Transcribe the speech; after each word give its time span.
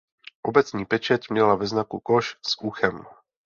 Obecní 0.41 0.85
pečeť 0.85 1.29
měla 1.29 1.55
ve 1.55 1.67
znaku 1.67 1.99
koš 1.99 2.37
s 2.47 2.61
uchem. 2.61 3.03